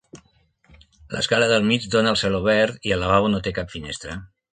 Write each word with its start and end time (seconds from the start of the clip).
L'escala 1.15 1.49
del 1.51 1.67
mig 1.71 1.85
dona 1.97 2.13
al 2.13 2.17
celobert 2.21 2.89
i 2.91 2.95
el 2.97 3.01
lavabo 3.05 3.29
no 3.35 3.43
té 3.49 3.55
cap 3.59 3.71
finestra. 3.75 4.17